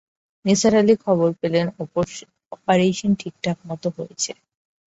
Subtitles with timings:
[0.45, 1.65] নিসার আলি খবর পেলেন
[2.53, 4.31] অপারেশন ঠিকঠাকমতো হয়েছে।